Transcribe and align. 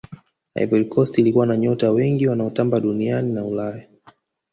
ivory 0.55 0.85
coast 0.85 1.17
ilikuwa 1.17 1.45
na 1.45 1.57
nyota 1.57 1.91
wengi 1.91 2.27
wanaotamba 2.27 2.79
duniani 2.79 3.33
na 3.33 3.45
ulaya 3.45 3.87